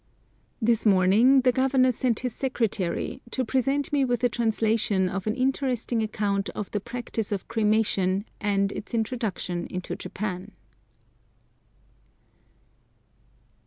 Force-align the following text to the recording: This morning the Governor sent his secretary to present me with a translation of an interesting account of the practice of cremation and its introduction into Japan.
This 0.59 0.83
morning 0.83 1.41
the 1.41 1.51
Governor 1.51 1.91
sent 1.91 2.21
his 2.21 2.33
secretary 2.33 3.21
to 3.29 3.45
present 3.45 3.93
me 3.93 4.03
with 4.03 4.23
a 4.23 4.29
translation 4.29 5.07
of 5.07 5.27
an 5.27 5.35
interesting 5.35 6.01
account 6.01 6.49
of 6.55 6.71
the 6.71 6.79
practice 6.79 7.31
of 7.31 7.47
cremation 7.47 8.25
and 8.39 8.71
its 8.71 8.95
introduction 8.95 9.67
into 9.67 9.95
Japan. 9.95 10.53